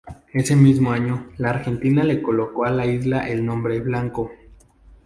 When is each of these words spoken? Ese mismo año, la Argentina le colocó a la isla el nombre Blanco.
Ese 0.33 0.55
mismo 0.55 0.91
año, 0.93 1.29
la 1.37 1.51
Argentina 1.51 2.03
le 2.03 2.23
colocó 2.23 2.65
a 2.65 2.71
la 2.71 2.87
isla 2.87 3.29
el 3.29 3.45
nombre 3.45 3.79
Blanco. 3.81 4.31